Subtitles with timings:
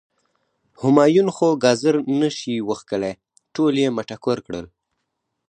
[0.81, 3.13] همایون خو ګازر نه شي وښکلی،
[3.53, 4.65] ټول یی مټکور کړل.